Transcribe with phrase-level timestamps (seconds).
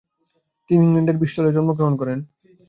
[0.69, 2.19] তিনি ইংল্যান্ডের ব্রিস্টলে জন্মগ্রহণ করেন।